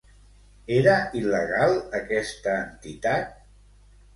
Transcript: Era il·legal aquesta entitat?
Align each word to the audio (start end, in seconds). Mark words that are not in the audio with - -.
Era 0.77 0.95
il·legal 1.19 1.75
aquesta 1.99 2.57
entitat? 2.71 3.39